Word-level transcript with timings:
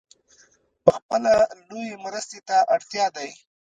پخپله 0.85 1.33
لویې 1.67 1.95
مرستې 2.05 2.39
ته 2.47 2.57
اړ 2.73 2.81
دی. 3.15 3.29